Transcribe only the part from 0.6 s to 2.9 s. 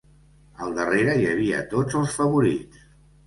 Al darrere hi havia tots els favorits.